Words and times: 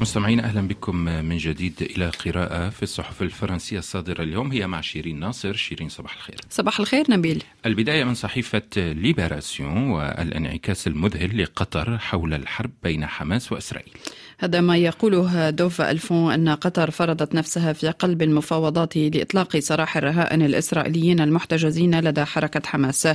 مستمعين 0.00 0.40
أهلا 0.40 0.68
بكم 0.68 0.96
من 0.96 1.36
جديد 1.36 1.74
إلى 1.82 2.08
قراءة 2.08 2.68
في 2.68 2.82
الصحف 2.82 3.22
الفرنسية 3.22 3.78
الصادرة 3.78 4.22
اليوم. 4.22 4.52
هي 4.52 4.66
مع 4.66 4.80
شيرين 4.80 5.20
ناصر. 5.20 5.52
شيرين 5.52 5.88
صباح 5.88 6.14
الخير. 6.14 6.40
صباح 6.50 6.80
الخير 6.80 7.04
نبيل. 7.10 7.42
البداية 7.66 8.04
من 8.04 8.14
صحيفة 8.14 8.62
ليبراسيون 8.76 9.90
والانعكاس 9.90 10.86
المذهل 10.86 11.42
لقطر 11.42 11.98
حول 11.98 12.34
الحرب 12.34 12.70
بين 12.82 13.06
حماس 13.06 13.52
وإسرائيل. 13.52 13.92
هذا 14.38 14.60
ما 14.60 14.76
يقوله 14.76 15.50
دوف 15.50 15.80
ألفون 15.80 16.32
أن 16.32 16.48
قطر 16.48 16.90
فرضت 16.90 17.34
نفسها 17.34 17.72
في 17.72 17.88
قلب 17.88 18.22
المفاوضات 18.22 18.96
لإطلاق 18.96 19.58
سراح 19.58 19.96
الرهائن 19.96 20.42
الإسرائيليين 20.42 21.20
المحتجزين 21.20 22.00
لدى 22.00 22.24
حركة 22.24 22.62
حماس. 22.66 23.08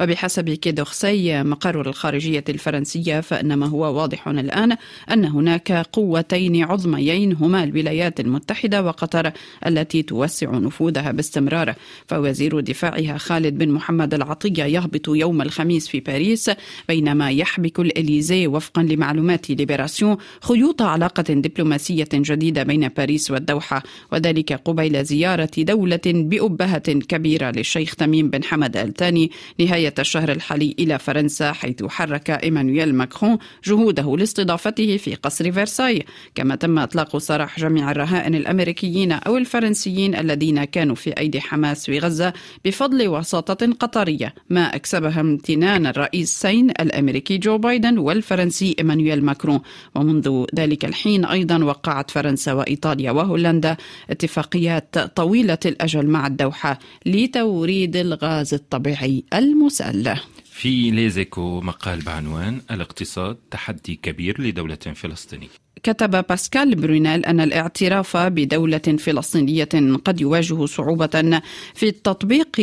وبحسب 0.00 0.50
كي 0.50 0.73
دورسيه 0.73 1.42
مقر 1.42 1.88
الخارجية 1.88 2.44
الفرنسية 2.48 3.20
فإن 3.20 3.54
ما 3.54 3.66
هو 3.66 4.00
واضح 4.00 4.28
الآن 4.28 4.76
أن 5.12 5.24
هناك 5.24 5.72
قوتين 5.72 6.64
عظميين 6.64 7.32
هما 7.32 7.64
الولايات 7.64 8.20
المتحدة 8.20 8.82
وقطر 8.82 9.32
التي 9.66 10.02
توسع 10.02 10.50
نفوذها 10.50 11.10
باستمرار. 11.10 11.74
فوزير 12.06 12.60
دفاعها 12.60 13.18
خالد 13.18 13.58
بن 13.58 13.68
محمد 13.68 14.14
العطية 14.14 14.64
يهبط 14.64 15.08
يوم 15.08 15.42
الخميس 15.42 15.88
في 15.88 16.00
باريس 16.00 16.50
بينما 16.88 17.30
يحبك 17.30 17.80
الإليزيه 17.80 18.46
وفقا 18.46 18.82
لمعلومات 18.82 19.50
ليبراسيون 19.50 20.16
خيوط 20.40 20.67
خيوط 20.68 20.82
علاقة 20.82 21.22
دبلوماسية 21.22 22.08
جديدة 22.14 22.62
بين 22.62 22.88
باريس 22.88 23.30
والدوحة 23.30 23.82
وذلك 24.12 24.52
قبيل 24.52 25.04
زيارة 25.04 25.50
دولة 25.58 26.00
بأبهة 26.06 26.92
كبيرة 26.92 27.50
للشيخ 27.50 27.94
تميم 27.94 28.30
بن 28.30 28.44
حمد 28.44 28.76
آل 28.76 28.94
ثاني 28.94 29.30
نهاية 29.60 29.94
الشهر 29.98 30.32
الحالي 30.32 30.74
إلى 30.78 30.98
فرنسا 30.98 31.52
حيث 31.52 31.84
حرك 31.84 32.30
إيمانويل 32.30 32.94
ماكرون 32.94 33.38
جهوده 33.64 34.16
لاستضافته 34.16 34.96
في 34.96 35.14
قصر 35.14 35.52
فرساي. 35.52 36.04
كما 36.34 36.54
تم 36.54 36.78
إطلاق 36.78 37.18
سراح 37.18 37.60
جميع 37.60 37.90
الرهائن 37.90 38.34
الأمريكيين 38.34 39.12
أو 39.12 39.36
الفرنسيين 39.36 40.14
الذين 40.14 40.64
كانوا 40.64 40.94
في 40.94 41.10
أيدي 41.18 41.40
حماس 41.40 41.86
في 41.86 41.98
غزة 41.98 42.32
بفضل 42.64 43.08
وساطة 43.08 43.72
قطرية 43.80 44.34
ما 44.50 44.74
أكسبها 44.74 45.20
امتنان 45.20 45.86
الرئيسين 45.86 46.70
الأمريكي 46.70 47.38
جو 47.38 47.58
بايدن 47.58 47.98
والفرنسي 47.98 48.76
إيمانويل 48.78 49.24
ماكرون. 49.24 49.60
ومنذ 49.94 50.44
ذلك 50.58 50.84
الحين 50.84 51.24
أيضا 51.24 51.64
وقعت 51.64 52.10
فرنسا 52.10 52.52
وإيطاليا 52.52 53.10
وهولندا 53.10 53.76
اتفاقيات 54.10 54.98
طويلة 54.98 55.58
الأجل 55.66 56.06
مع 56.06 56.26
الدوحة 56.26 56.78
لتوريد 57.06 57.96
الغاز 57.96 58.54
الطبيعي 58.54 59.24
المسال 59.34 60.18
في 60.58 60.90
ليزيكو 60.90 61.60
مقال 61.60 62.00
بعنوان 62.00 62.60
الاقتصاد 62.70 63.36
تحدي 63.50 63.94
كبير 63.94 64.42
لدولة 64.42 64.76
فلسطينية. 64.94 65.48
كتب 65.82 66.24
باسكال 66.28 66.74
برونيل 66.74 67.24
أن 67.24 67.40
الاعتراف 67.40 68.16
بدولة 68.16 68.78
فلسطينية 68.78 69.68
قد 70.04 70.20
يواجه 70.20 70.66
صعوبة 70.66 71.40
في 71.74 71.88
التطبيق 71.88 72.56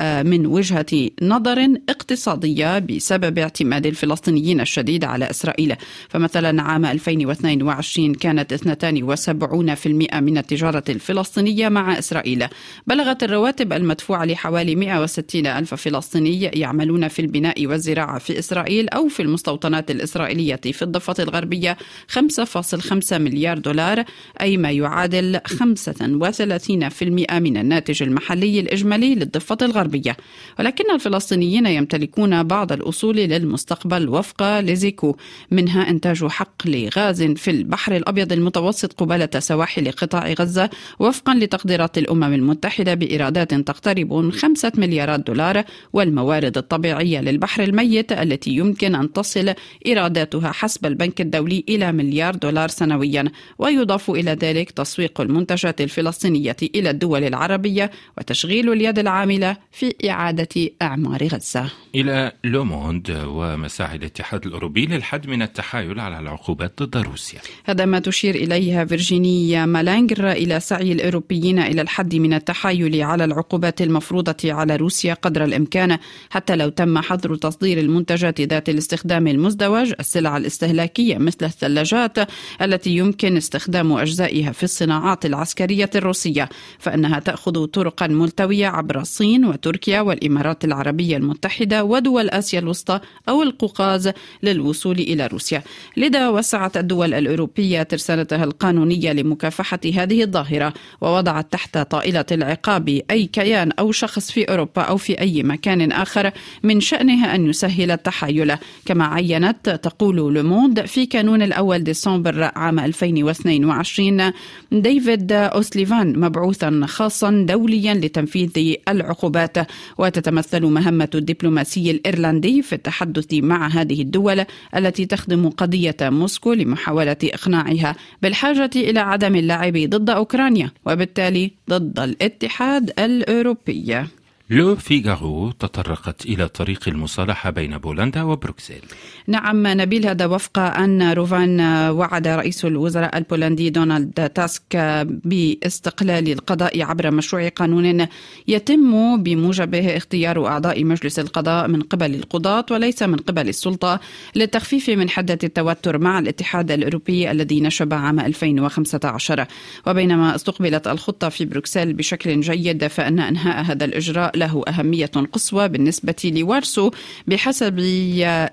آه، 0.00 0.22
من 0.22 0.46
وجهة 0.46 1.10
نظر 1.22 1.68
اقتصادية 1.88 2.78
بسبب 2.78 3.38
اعتماد 3.38 3.86
الفلسطينيين 3.86 4.60
الشديد 4.60 5.04
على 5.04 5.30
إسرائيل. 5.30 5.74
فمثلا 6.08 6.62
عام 6.62 6.84
2022 6.84 8.14
كانت 8.14 8.52
72% 8.52 10.20
من 10.20 10.38
التجارة 10.38 10.84
الفلسطينية 10.88 11.68
مع 11.68 11.98
إسرائيل. 11.98 12.46
بلغت 12.86 13.22
الرواتب 13.22 13.72
المدفوعة 13.72 14.24
لحوالي 14.24 14.74
160 14.74 15.46
ألف 15.46 15.74
فلسطيني 15.74 16.42
يعملون 16.42 17.08
في 17.08 17.22
البناء 17.22 17.66
والزراعة 17.66 18.18
في 18.18 18.38
إسرائيل 18.38 18.88
أو 18.88 19.08
في 19.08 19.22
المستوطنات 19.22 19.90
الإسرائيلية 19.90 20.60
في 20.72 20.82
الضفة 20.82 21.14
الغربية 21.18 21.76
5 22.08 22.39
5.5 22.44 23.12
مليار 23.12 23.58
دولار 23.58 24.04
أي 24.40 24.56
ما 24.56 24.70
يعادل 24.70 25.40
35% 25.46 27.02
من 27.32 27.56
الناتج 27.56 28.02
المحلي 28.02 28.60
الإجمالي 28.60 29.14
للضفة 29.14 29.58
الغربية. 29.62 30.16
ولكن 30.58 30.94
الفلسطينيين 30.94 31.66
يمتلكون 31.66 32.42
بعض 32.42 32.72
الأصول 32.72 33.16
للمستقبل 33.16 34.08
وفق 34.08 34.60
ليزيكو 34.60 35.16
منها 35.50 35.90
إنتاج 35.90 36.26
حقل 36.26 36.90
غاز 36.96 37.22
في 37.22 37.50
البحر 37.50 37.96
الأبيض 37.96 38.32
المتوسط 38.32 38.92
قبالة 38.92 39.28
سواحل 39.38 39.90
قطاع 39.90 40.32
غزة 40.32 40.70
وفقا 40.98 41.34
لتقديرات 41.34 41.98
الأمم 41.98 42.34
المتحدة 42.34 42.94
بإيرادات 42.94 43.54
تقترب 43.54 44.12
من 44.12 44.32
5 44.32 44.72
مليارات 44.76 45.26
دولار 45.26 45.64
والموارد 45.92 46.58
الطبيعية 46.58 47.20
للبحر 47.20 47.62
الميت 47.62 48.12
التي 48.12 48.50
يمكن 48.50 48.94
أن 48.94 49.12
تصل 49.12 49.54
إيراداتها 49.86 50.52
حسب 50.52 50.86
البنك 50.86 51.20
الدولي 51.20 51.64
إلى 51.68 51.92
مليار 51.92 52.29
مليار 52.30 52.50
دولار 52.50 52.68
سنويا 52.68 53.24
ويضاف 53.58 54.10
إلى 54.10 54.30
ذلك 54.30 54.70
تسويق 54.70 55.20
المنتجات 55.20 55.80
الفلسطينية 55.80 56.56
إلى 56.74 56.90
الدول 56.90 57.24
العربية 57.24 57.90
وتشغيل 58.18 58.72
اليد 58.72 58.98
العاملة 58.98 59.56
في 59.72 59.94
إعادة 60.10 60.70
أعمار 60.82 61.26
غزة. 61.26 61.70
إلى 61.94 62.32
لوموند 62.44 63.10
ومساعي 63.26 63.96
الاتحاد 63.96 64.46
الأوروبي 64.46 64.86
للحد 64.86 65.26
من 65.26 65.42
التحايل 65.42 66.00
على 66.00 66.18
العقوبات 66.18 66.82
ضد 66.82 66.96
روسيا. 66.96 67.40
هذا 67.64 67.84
ما 67.84 67.98
تشير 67.98 68.34
إليها 68.34 68.84
فيرجينيا 68.84 69.66
مالانجر 69.66 70.32
إلى 70.32 70.60
سعي 70.60 70.92
الأوروبيين 70.92 71.58
إلى 71.58 71.82
الحد 71.82 72.14
من 72.14 72.34
التحايل 72.34 73.02
على 73.02 73.24
العقوبات 73.24 73.82
المفروضة 73.82 74.36
على 74.44 74.76
روسيا 74.76 75.14
قدر 75.14 75.44
الإمكان 75.44 75.98
حتى 76.30 76.56
لو 76.56 76.68
تم 76.68 76.98
حظر 76.98 77.34
تصدير 77.34 77.78
المنتجات 77.78 78.40
ذات 78.40 78.68
الاستخدام 78.68 79.26
المزدوج 79.26 79.92
السلع 80.00 80.36
الاستهلاكية 80.36 81.18
مثل 81.18 81.44
الثلاجات 81.44 82.19
التي 82.62 82.90
يمكن 82.96 83.36
استخدام 83.36 83.92
أجزائها 83.92 84.52
في 84.52 84.62
الصناعات 84.62 85.26
العسكرية 85.26 85.90
الروسية 85.94 86.48
فإنها 86.78 87.18
تأخذ 87.18 87.66
طرقا 87.66 88.06
ملتوية 88.06 88.66
عبر 88.66 89.00
الصين 89.00 89.44
وتركيا 89.44 90.00
والإمارات 90.00 90.64
العربية 90.64 91.16
المتحدة 91.16 91.84
ودول 91.84 92.30
آسيا 92.30 92.58
الوسطى 92.58 93.00
أو 93.28 93.42
القوقاز 93.42 94.10
للوصول 94.42 94.98
إلى 94.98 95.26
روسيا. 95.26 95.62
لذا 95.96 96.28
وسعت 96.28 96.76
الدول 96.76 97.14
الأوروبية 97.14 97.82
ترسانتها 97.82 98.44
القانونية 98.44 99.12
لمكافحة 99.12 99.80
هذه 99.94 100.22
الظاهرة 100.22 100.74
ووضعت 101.00 101.52
تحت 101.52 101.78
طائلة 101.78 102.24
العقاب 102.32 103.00
أي 103.10 103.26
كيان 103.26 103.72
أو 103.78 103.92
شخص 103.92 104.30
في 104.30 104.44
أوروبا 104.44 104.82
أو 104.82 104.96
في 104.96 105.20
أي 105.20 105.42
مكان 105.42 105.92
آخر 105.92 106.30
من 106.62 106.80
شأنها 106.80 107.34
أن 107.34 107.46
يسهل 107.46 107.90
التحايل. 107.90 108.56
كما 108.86 109.04
عينت 109.04 109.70
تقول 109.82 110.34
لوموند 110.34 110.86
في 110.86 111.06
كانون 111.06 111.42
الأول 111.42 111.84
ديسمبر 111.84 112.09
ديسمبر 112.10 112.50
عام 112.56 112.78
2022 112.78 114.32
ديفيد 114.72 115.32
أوسوليفان 115.32 116.20
مبعوثا 116.20 116.80
خاصا 116.84 117.44
دوليا 117.48 117.94
لتنفيذ 117.94 118.74
العقوبات 118.88 119.56
وتتمثل 119.98 120.66
مهمة 120.66 121.08
الدبلوماسي 121.14 121.90
الإيرلندي 121.90 122.62
في 122.62 122.72
التحدث 122.72 123.34
مع 123.34 123.68
هذه 123.68 124.02
الدول 124.02 124.44
التي 124.76 125.06
تخدم 125.06 125.48
قضية 125.48 125.96
موسكو 126.02 126.52
لمحاولة 126.52 127.16
إقناعها 127.24 127.96
بالحاجة 128.22 128.70
إلى 128.76 129.00
عدم 129.00 129.36
اللعب 129.36 129.76
ضد 129.76 130.10
أوكرانيا 130.10 130.70
وبالتالي 130.86 131.50
ضد 131.70 131.98
الاتحاد 132.00 132.92
الأوروبي. 132.98 134.04
لو 134.50 134.76
فيغارو 134.76 135.50
تطرقت 135.50 136.26
إلى 136.26 136.48
طريق 136.48 136.88
المصالحة 136.88 137.50
بين 137.50 137.78
بولندا 137.78 138.22
وبروكسل. 138.22 138.80
نعم 139.26 139.66
نبيل 139.66 140.06
هذا 140.06 140.26
وفق 140.26 140.58
آن 140.58 141.12
روفان 141.12 141.60
وعد 141.90 142.28
رئيس 142.28 142.64
الوزراء 142.64 143.18
البولندي 143.18 143.70
دونالد 143.70 144.30
تاسك 144.30 144.76
باستقلال 145.24 146.32
القضاء 146.32 146.82
عبر 146.82 147.10
مشروع 147.10 147.48
قانون 147.48 148.06
يتم 148.48 149.22
بموجبه 149.22 149.96
اختيار 149.96 150.46
أعضاء 150.46 150.84
مجلس 150.84 151.18
القضاء 151.18 151.68
من 151.68 151.82
قبل 151.82 152.14
القضاة 152.14 152.66
وليس 152.70 153.02
من 153.02 153.16
قبل 153.16 153.48
السلطة 153.48 154.00
للتخفيف 154.36 154.90
من 154.90 155.10
حدة 155.10 155.38
التوتر 155.44 155.98
مع 155.98 156.18
الاتحاد 156.18 156.70
الأوروبي 156.70 157.30
الذي 157.30 157.60
نشب 157.60 157.94
عام 157.94 158.20
2015 158.20 159.46
وبينما 159.86 160.34
استقبلت 160.34 160.86
الخطة 160.86 161.28
في 161.28 161.44
بروكسل 161.44 161.92
بشكل 161.92 162.40
جيد 162.40 162.86
فإن 162.86 163.20
إنهاء 163.20 163.64
هذا 163.64 163.84
الإجراء 163.84 164.39
له 164.40 164.62
أهمية 164.68 165.10
قصوى 165.32 165.68
بالنسبة 165.68 166.32
لوارسو 166.34 166.90
بحسب 167.26 167.80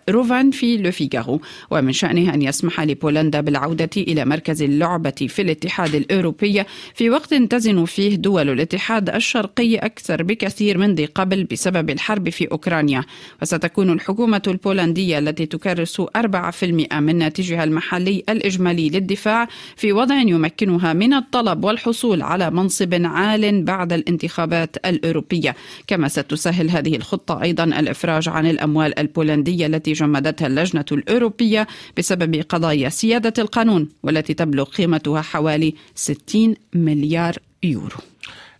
روفان 0.10 0.52
في 0.52 0.78
لوفيغارو 0.78 1.42
ومن 1.72 1.94
شأنه 1.94 2.34
أن 2.34 2.42
يسمح 2.42 2.82
لبولندا 2.82 3.42
بالعودة 3.42 3.90
إلى 3.98 4.26
مركز 4.26 4.62
اللعبة 4.62 5.10
في 5.30 5.42
الاتحاد 5.42 5.96
الأوروبي 5.96 6.64
في 6.96 7.10
وقت 7.10 7.34
تزن 7.34 7.86
فيه 7.86 8.16
دول 8.16 8.50
الاتحاد 8.50 9.10
الشرقي 9.10 9.76
أكثر 9.76 10.24
بكثير 10.24 10.78
من 10.78 10.96
ذي 10.96 11.06
قبل 11.06 11.44
بسبب 11.44 11.90
الحرب 11.90 12.30
في 12.30 12.52
أوكرانيا. 12.52 13.04
وستكون 13.42 13.90
الحكومة 13.90 14.42
البولندية 14.48 15.20
التي 15.20 15.46
تكرس 15.46 16.02
4% 16.02 16.94
من 16.94 17.16
ناتجها 17.16 17.64
المحلي 17.64 18.24
الإجمالي 18.30 18.90
للدفاع 18.90 19.48
في 19.76 19.94
وضع 19.94 20.16
يمكنها 20.16 20.94
من 20.94 21.14
الطلب 21.14 21.64
والحصول 21.64 22.22
على 22.22 22.52
منصب 22.52 22.94
عال 23.06 23.64
بعد 23.64 23.94
الانتخابات 23.94 24.78
الأوروبية. 24.86 25.56
كما 25.88 26.08
ستسهل 26.08 26.70
هذه 26.70 26.96
الخطة 26.96 27.42
أيضا 27.42 27.64
الإفراج 27.64 28.30
عن 28.30 28.46
الأموال 28.46 29.00
البولندية 29.00 29.66
التي 29.66 29.94
جمدتها 29.94 30.48
اللجنة 30.48 30.86
الأوروبية 30.92 31.68
بسبب 31.98 32.36
قضايا 32.50 32.90
سيادة 32.90 33.34
القانون 33.38 33.90
والتي 34.04 34.34
تبلغ 34.34 34.64
قيمتها 34.64 35.22
حوالي 35.22 35.74
60 35.96 36.56
مليار 36.74 37.36
يورو 37.64 37.98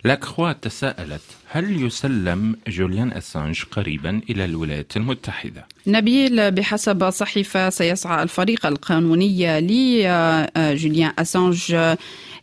لاكخوا 0.04 0.52
تساءلت 0.52 1.22
هل 1.50 1.86
يسلم 1.86 2.56
جوليان 2.68 3.12
أسانج 3.12 3.64
قريبا 3.72 4.22
إلى 4.30 4.46
الولايات 4.46 4.98
المتحدة؟ 4.98 5.66
نبيل 5.88 6.52
بحسب 6.52 7.10
صحيفة 7.10 7.70
سيسعى 7.70 8.24
الفريق 8.24 8.66
القانوني 8.66 9.62
لجوليان 9.62 11.14
أسانج 11.20 11.76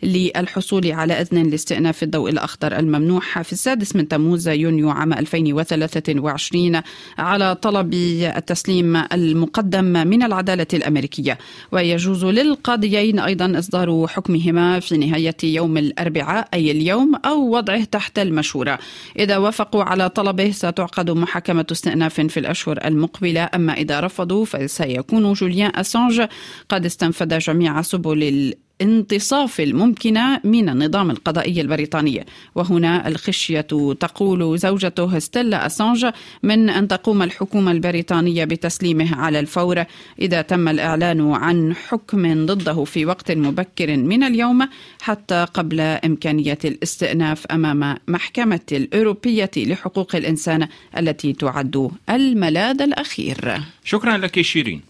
للحصول 0.02 0.92
على 0.92 1.20
إذن 1.20 1.42
لاستئناف 1.42 2.02
الضوء 2.02 2.30
الأخضر 2.30 2.78
الممنوح 2.78 3.42
في 3.42 3.52
السادس 3.52 3.96
من 3.96 4.08
تموز 4.08 4.48
يونيو 4.48 4.90
عام 4.90 5.12
2023 5.12 6.80
على 7.18 7.54
طلب 7.54 7.94
التسليم 7.94 8.96
المقدم 8.96 9.84
من 9.84 10.22
العدالة 10.22 10.66
الأمريكية. 10.74 11.38
ويجوز 11.72 12.24
للقاضيين 12.24 13.18
أيضا 13.18 13.58
إصدار 13.58 14.06
حكمهما 14.06 14.80
في 14.80 14.96
نهاية 14.96 15.36
يوم 15.42 15.76
الأربعاء 15.76 16.48
أي 16.54 16.70
اليوم 16.70 17.14
أو 17.14 17.56
وضعه 17.56 17.84
تحت 17.84 18.18
المشورة. 18.18 18.78
إذا 19.18 19.36
وافقوا 19.36 19.82
على 19.82 20.08
طلبه 20.08 20.50
ستعقد 20.50 21.10
محاكمة 21.10 21.66
استئناف 21.72 22.20
في 22.20 22.40
الأشهر 22.40 22.78
المقبلة. 22.84 23.48
أما 23.54 23.72
إذا 23.72 24.00
رفضوا 24.00 24.44
فسيكون 24.44 25.32
جوليان 25.32 25.72
أسانج. 25.74 26.22
قد 26.68 26.86
استنفذ 26.86 27.38
جميع 27.38 27.82
سبل 27.82 28.54
الانتصاف 28.80 29.60
الممكنة 29.60 30.40
من 30.44 30.68
النظام 30.68 31.10
القضائي 31.10 31.60
البريطاني. 31.60 32.24
وهنا 32.54 33.08
الخشية 33.08 33.60
تقول 34.00 34.58
زوجته 34.58 35.18
ستيلا 35.18 35.66
أسانج 35.66 36.06
من 36.42 36.70
أن 36.70 36.88
تقوم 36.88 37.22
الحكومة 37.22 37.72
البريطانية 37.72 38.44
بتسليمه 38.44 39.16
على 39.16 39.40
الفور. 39.40 39.84
إذا 40.20 40.42
تم 40.42 40.68
الإعلان 40.68 41.32
عن 41.32 41.74
حكم 41.74 42.46
ضده 42.46 42.84
في 42.84 43.06
وقت 43.06 43.32
مبكر 43.32 43.96
من 43.96 44.22
اليوم 44.22 44.68
حتى 45.00 45.46
قبل 45.54 45.80
إمكانية 45.80 46.58
الاستئناف 46.64 47.46
أمام 47.46 47.96
محكمة 48.08 48.60
الأوروبية 48.72 49.50
لحقوق 49.56 50.16
الإنسان 50.16 50.68
التي 50.98 51.32
تعد 51.32 51.90
الملاذ 52.10 52.82
الأخير. 52.82 53.60
شكرا 53.84 54.16
لك 54.16 54.40
شيرين. 54.40 54.80